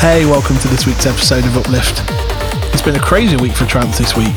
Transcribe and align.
Hey, 0.00 0.24
welcome 0.24 0.56
to 0.56 0.68
this 0.68 0.86
week's 0.86 1.04
episode 1.04 1.44
of 1.44 1.58
Uplift. 1.58 2.00
It's 2.72 2.80
been 2.80 2.96
a 2.96 3.04
crazy 3.04 3.36
week 3.36 3.52
for 3.52 3.66
trance 3.66 3.98
this 3.98 4.16
week, 4.16 4.34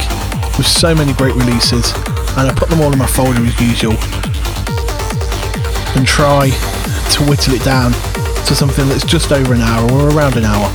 with 0.59 0.67
so 0.67 0.94
many 0.94 1.13
great 1.13 1.35
releases, 1.35 1.95
and 2.35 2.52
I 2.52 2.54
put 2.54 2.67
them 2.67 2.81
all 2.81 2.91
in 2.91 2.99
my 2.99 3.08
folder 3.08 3.40
as 3.40 3.55
usual, 3.62 3.95
and 5.95 6.05
try 6.05 6.52
to 6.52 7.23
whittle 7.23 7.55
it 7.55 7.63
down 7.63 7.94
to 8.44 8.54
something 8.54 8.90
that's 8.90 9.05
just 9.05 9.31
over 9.31 9.54
an 9.54 9.62
hour 9.62 9.90
or 9.90 10.09
around 10.12 10.35
an 10.35 10.44
hour. 10.44 10.68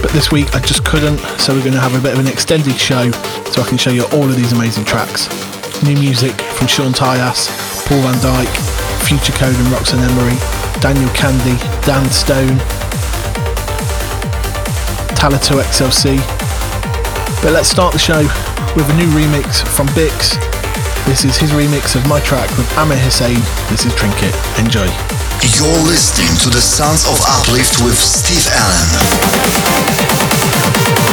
But 0.00 0.08
this 0.16 0.32
week 0.32 0.56
I 0.56 0.60
just 0.60 0.82
couldn't, 0.86 1.18
so 1.36 1.52
we're 1.52 1.68
going 1.68 1.76
to 1.76 1.84
have 1.84 1.94
a 1.94 2.00
bit 2.00 2.14
of 2.14 2.20
an 2.20 2.28
extended 2.32 2.80
show 2.80 3.10
so 3.52 3.60
I 3.60 3.68
can 3.68 3.76
show 3.76 3.90
you 3.90 4.04
all 4.16 4.24
of 4.24 4.36
these 4.36 4.52
amazing 4.52 4.86
tracks. 4.86 5.28
New 5.82 6.00
music 6.00 6.32
from 6.56 6.66
Sean 6.66 6.92
Tyas, 6.94 7.52
Paul 7.84 8.00
van 8.08 8.16
Dyk, 8.24 8.48
Future 9.04 9.36
Code 9.36 9.54
and 9.54 9.68
Roxanne 9.68 10.00
Emery, 10.00 10.40
Daniel 10.80 11.12
Kandi, 11.12 11.60
Dan 11.84 12.08
Stone, 12.08 12.56
Talla 15.24 15.38
2XLC. 15.38 16.18
But 17.42 17.52
let's 17.52 17.66
start 17.66 17.94
the 17.94 17.98
show 17.98 18.20
with 18.76 18.86
a 18.90 18.92
new 18.92 19.08
remix 19.16 19.66
from 19.74 19.86
BiXX. 19.96 20.36
This 21.06 21.24
is 21.24 21.38
his 21.38 21.50
remix 21.52 21.96
of 21.96 22.06
my 22.06 22.20
track 22.20 22.50
with 22.58 22.70
Amir 22.76 22.98
Hussain. 22.98 23.40
This 23.70 23.86
is 23.86 23.94
Trinket. 23.94 24.34
Enjoy. 24.58 24.84
You're 25.56 25.80
listening 25.88 26.36
to 26.44 26.50
the 26.50 26.60
Sons 26.60 27.06
of 27.06 27.18
Uplift 27.24 27.82
with 27.82 27.96
Steve 27.96 28.46
Allen. 28.52 31.03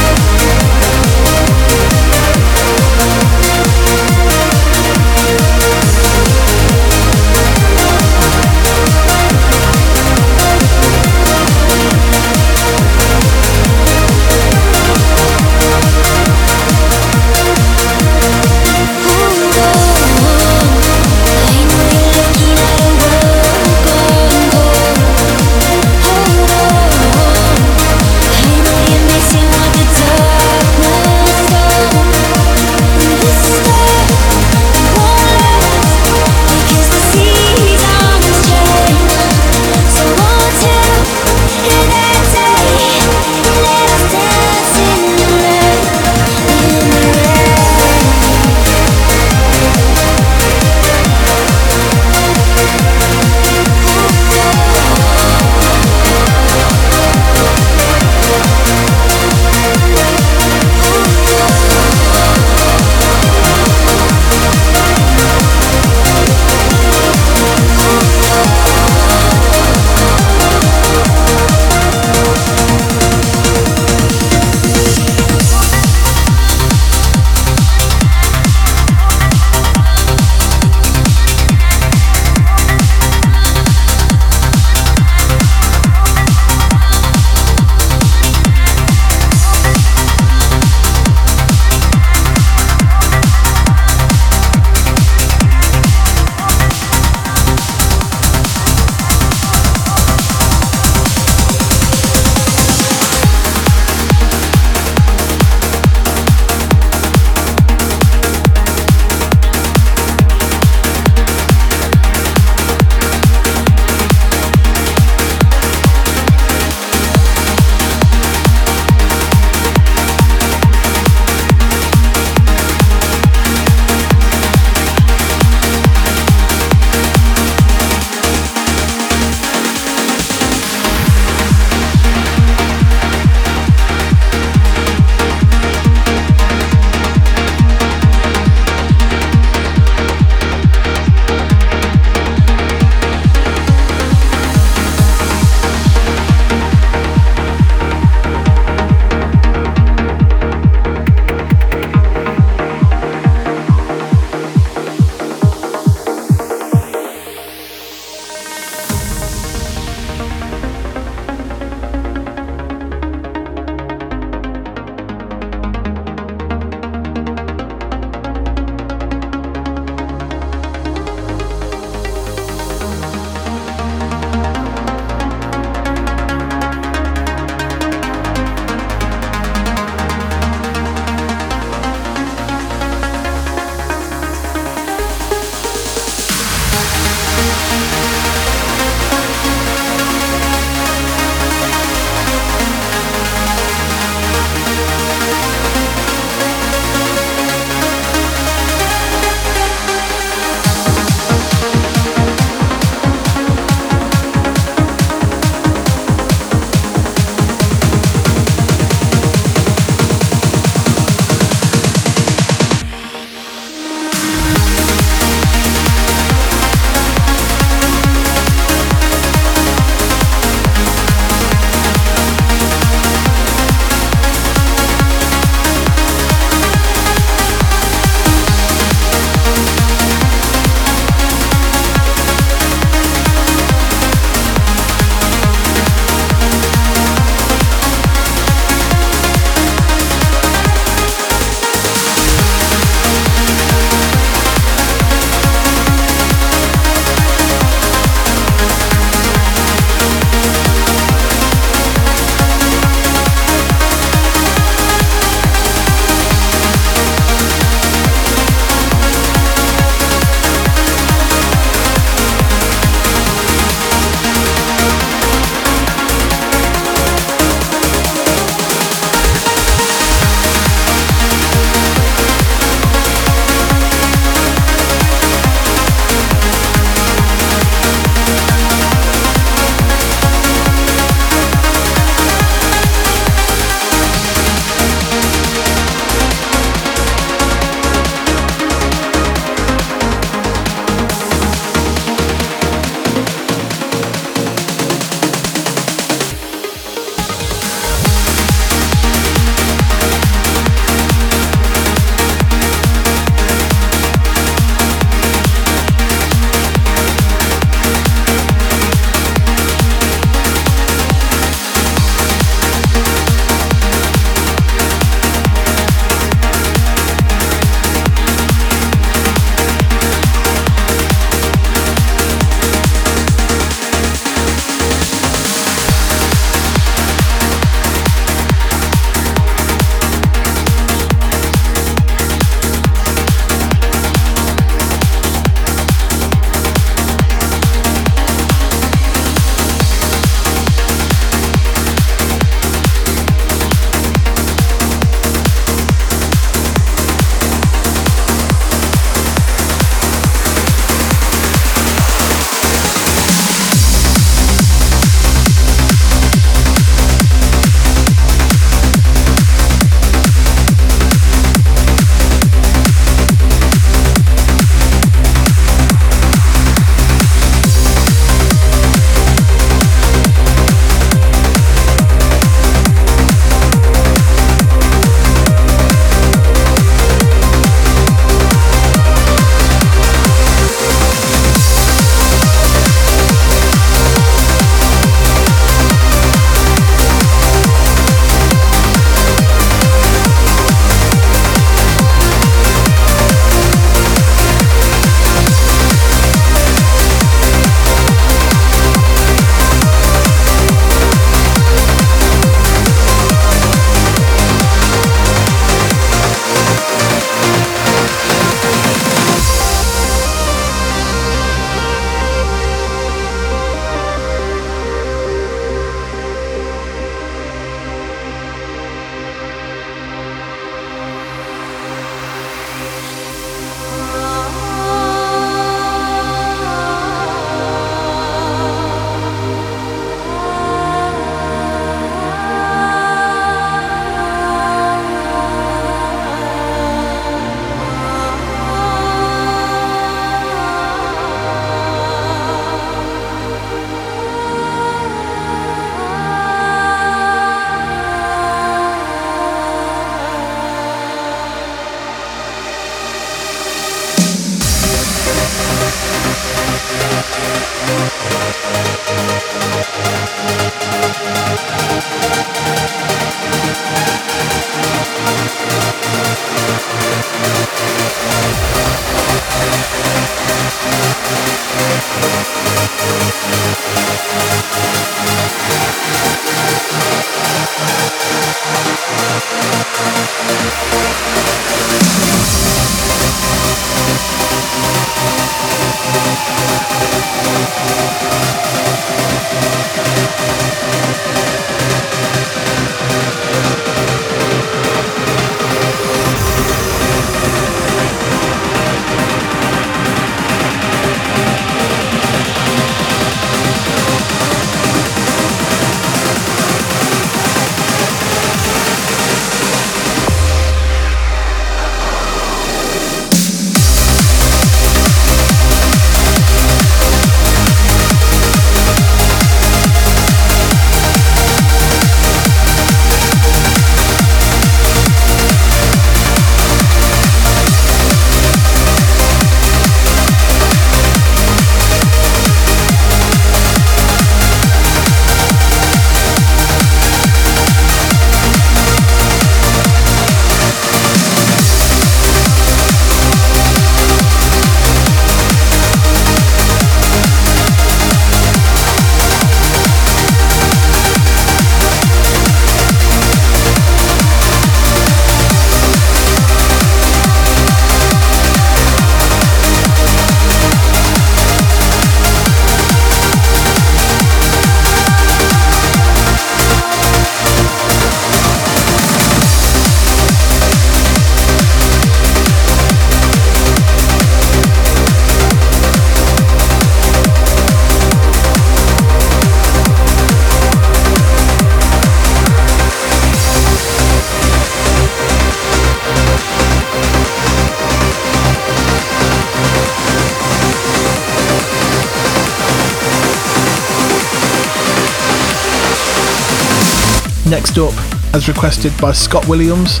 Next 597.48 597.78
up, 597.78 597.94
as 598.34 598.46
requested 598.46 598.92
by 599.00 599.12
Scott 599.12 599.48
Williams, 599.48 600.00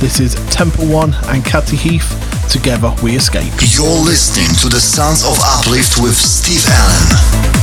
this 0.00 0.18
is 0.18 0.34
Temple 0.50 0.88
One 0.88 1.14
and 1.28 1.44
Katty 1.44 1.76
Heath. 1.76 2.10
Together 2.50 2.92
we 3.00 3.14
escape. 3.14 3.52
You're 3.60 3.86
listening 4.04 4.48
to 4.56 4.68
the 4.68 4.80
Sounds 4.80 5.24
of 5.24 5.38
Uplift 5.40 6.02
with 6.02 6.16
Steve 6.16 6.64
Allen. 6.66 7.59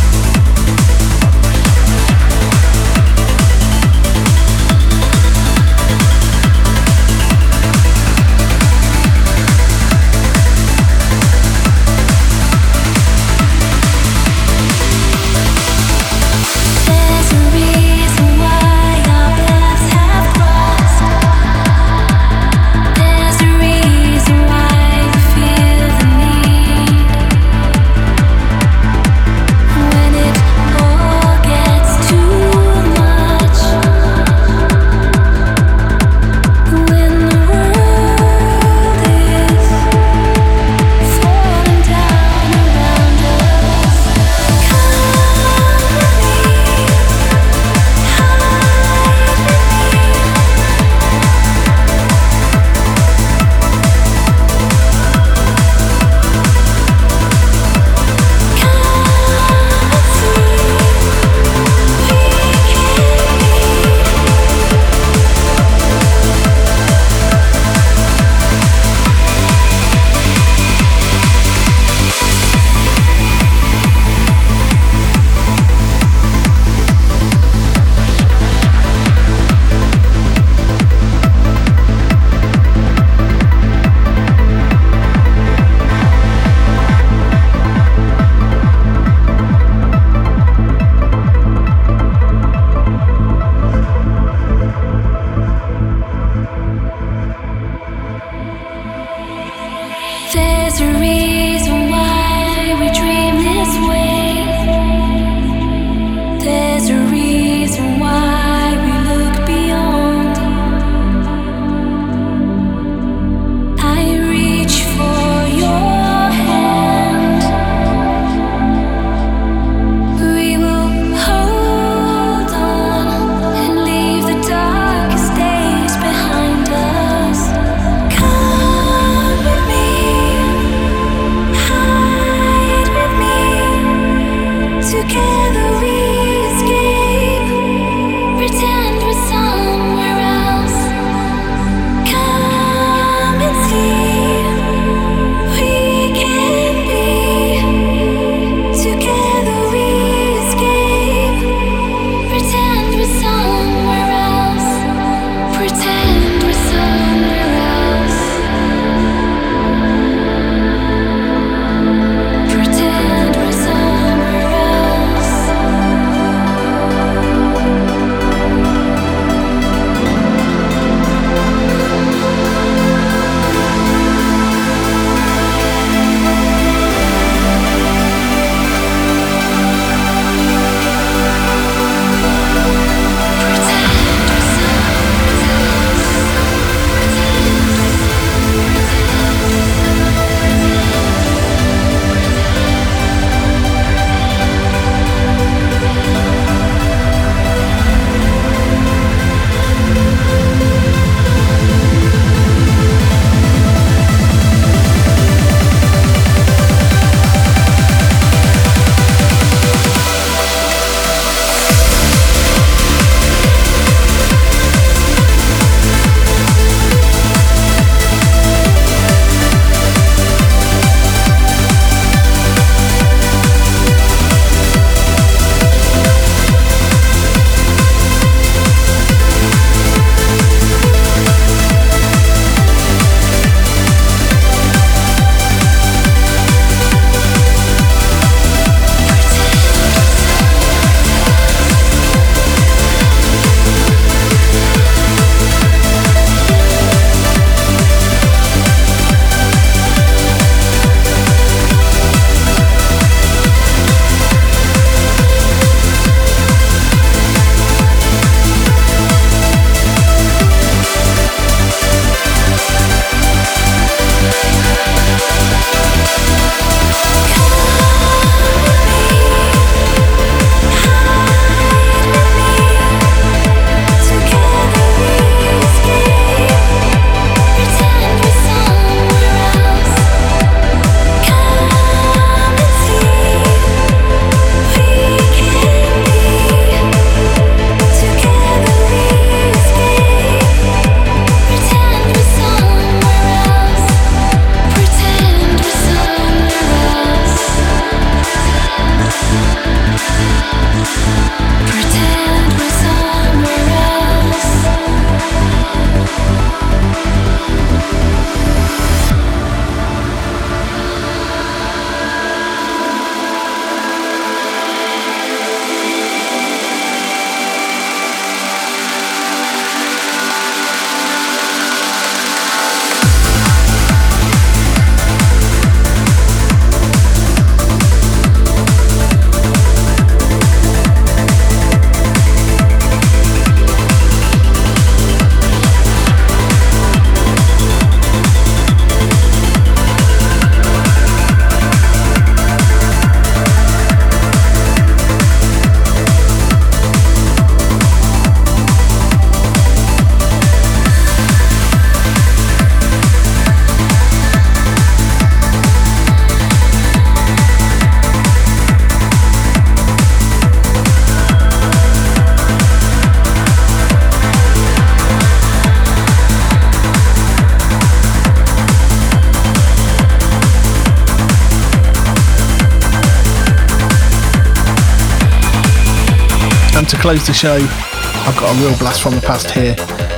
Close 377.08 377.26
the 377.26 377.32
show, 377.32 377.56
I've 377.56 378.36
got 378.38 378.54
a 378.54 378.60
real 378.60 378.78
blast 378.80 379.02
from 379.02 379.16
the 379.16 379.22
past 379.22 379.50
here. 379.50 379.76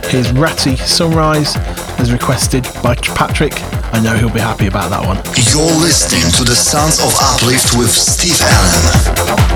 Here's 0.10 0.32
Ratty 0.32 0.76
Sunrise, 0.76 1.56
as 2.00 2.12
requested 2.12 2.64
by 2.82 2.96
Patrick. 2.96 3.54
I 3.94 4.02
know 4.02 4.18
he'll 4.18 4.34
be 4.34 4.40
happy 4.40 4.66
about 4.66 4.90
that 4.90 5.06
one. 5.06 5.18
You're 5.54 5.80
listening 5.80 6.32
to 6.32 6.44
the 6.44 6.56
Sounds 6.56 6.98
of 6.98 7.14
Uplift 7.22 7.78
with 7.78 7.92
Steve 7.92 8.42
Allen. 8.42 9.49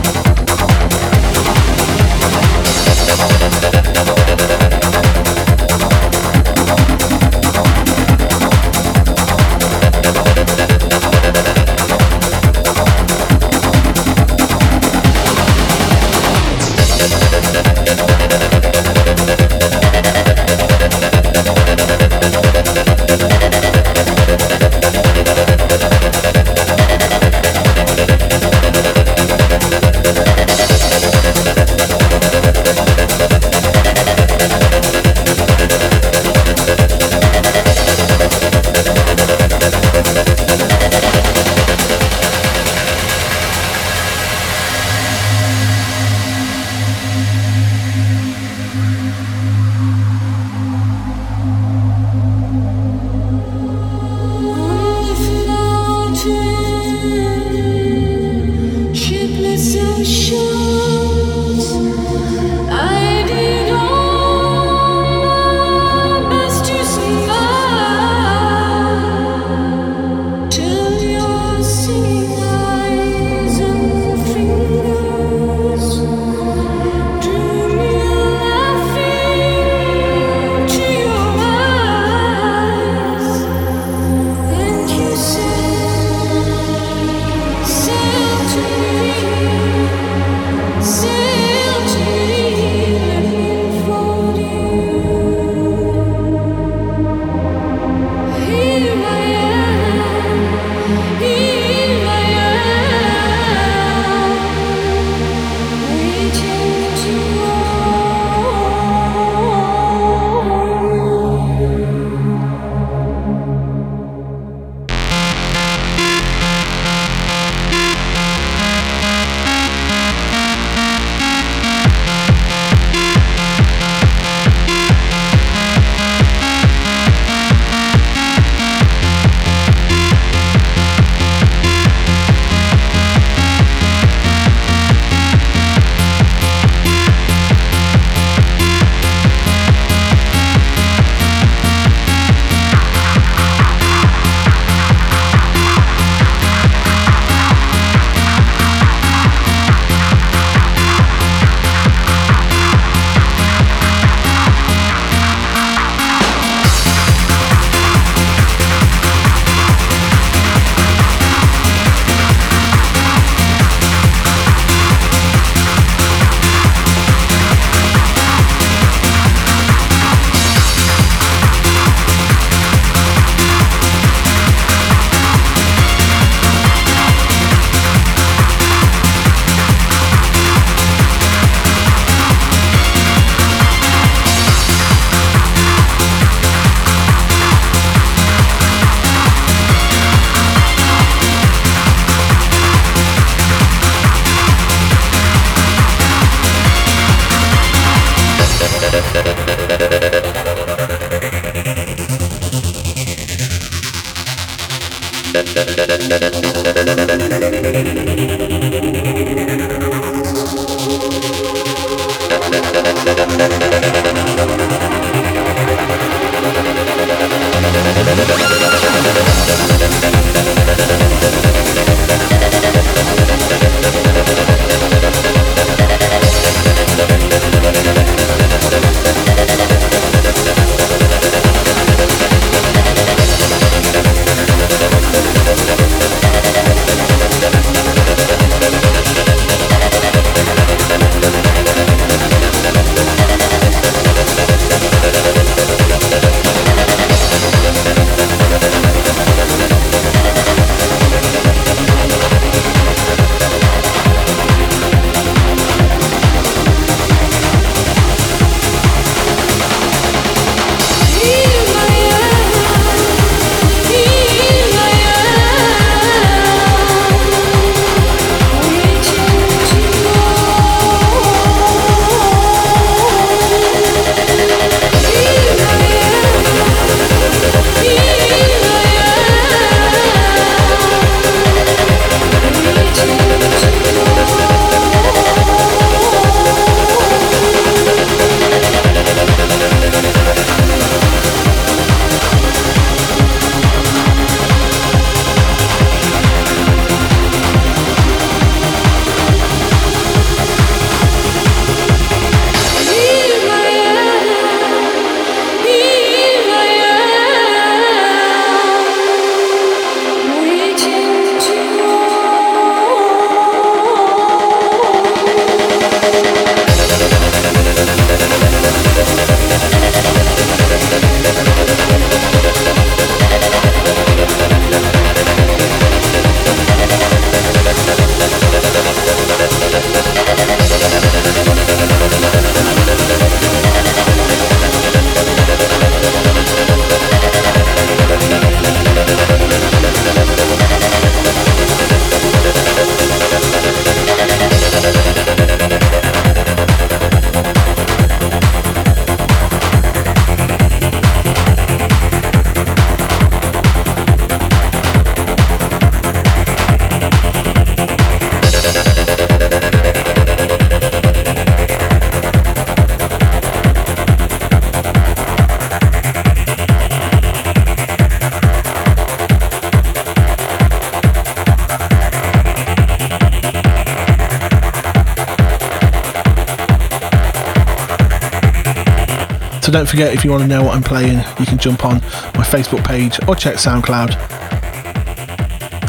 Forget, 379.93 380.11
if 380.11 380.25
you 380.25 380.31
want 380.31 380.41
to 380.41 380.47
know 380.47 380.63
what 380.63 380.75
I'm 380.75 380.81
playing, 380.81 381.19
you 381.39 381.45
can 381.45 381.59
jump 381.59 381.85
on 381.85 381.97
my 382.33 382.43
Facebook 382.43 382.83
page 382.83 383.19
or 383.27 383.35
check 383.35 383.57
SoundCloud, 383.57 384.15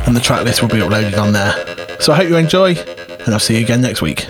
and 0.07 0.15
the 0.15 0.21
track 0.21 0.45
list 0.45 0.61
will 0.61 0.69
be 0.69 0.75
uploaded 0.75 1.17
on 1.17 1.33
there. 1.33 1.55
So 2.01 2.13
I 2.13 2.17
hope 2.17 2.29
you 2.29 2.37
enjoy, 2.37 2.75
and 2.75 3.29
I'll 3.29 3.41
see 3.41 3.57
you 3.57 3.65
again 3.65 3.81
next 3.81 4.03
week. 4.03 4.27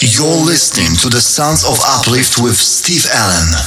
You're 0.00 0.44
listening 0.44 0.96
to 1.02 1.08
the 1.10 1.20
Sounds 1.20 1.64
of 1.64 1.78
Uplift 1.84 2.42
with 2.42 2.56
Steve 2.56 3.06
Allen. 3.08 3.63